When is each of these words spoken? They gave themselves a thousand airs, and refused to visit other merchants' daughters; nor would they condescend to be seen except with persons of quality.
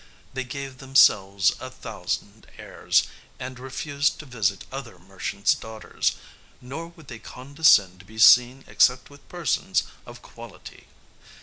They 0.33 0.43
gave 0.45 0.79
themselves 0.79 1.51
a 1.59 1.69
thousand 1.69 2.47
airs, 2.57 3.03
and 3.37 3.59
refused 3.59 4.17
to 4.17 4.25
visit 4.25 4.65
other 4.71 4.97
merchants' 4.97 5.53
daughters; 5.53 6.13
nor 6.59 6.87
would 6.87 7.07
they 7.07 7.19
condescend 7.19 7.99
to 7.99 8.05
be 8.07 8.17
seen 8.17 8.63
except 8.65 9.11
with 9.11 9.29
persons 9.29 9.83
of 10.07 10.23
quality. 10.23 10.87